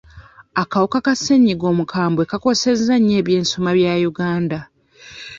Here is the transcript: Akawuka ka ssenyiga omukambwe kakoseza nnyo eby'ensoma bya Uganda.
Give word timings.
Akawuka 0.61 0.97
ka 1.05 1.13
ssenyiga 1.17 1.65
omukambwe 1.73 2.23
kakoseza 2.31 2.93
nnyo 2.97 3.15
eby'ensoma 3.21 3.69
bya 3.77 3.93
Uganda. 4.09 4.59